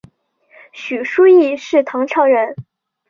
[0.71, 2.55] 许叔冀是唐朝人。